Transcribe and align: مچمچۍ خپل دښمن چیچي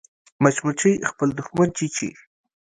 مچمچۍ 0.43 0.93
خپل 1.11 1.29
دښمن 1.37 1.67
چیچي 1.77 2.09